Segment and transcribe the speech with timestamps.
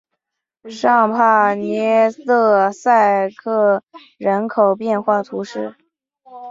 [0.67, 3.83] 尚帕涅勒塞克
[4.17, 5.75] 人口变化图示